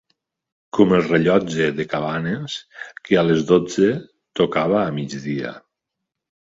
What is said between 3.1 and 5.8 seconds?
a les dotze tocava a migdia.